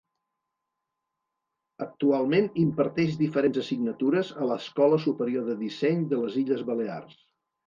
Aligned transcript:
Actualment 1.85 2.47
imparteix 2.63 3.19
diferents 3.19 3.61
assignatures 3.65 4.33
a 4.39 4.49
l'Escola 4.53 5.01
Superior 5.05 5.47
de 5.53 5.59
Disseny 5.63 6.03
de 6.17 6.23
les 6.25 6.41
Illes 6.45 6.67
Balears. 6.73 7.23